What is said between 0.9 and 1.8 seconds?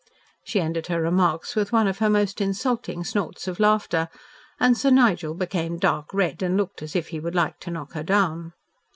remarks with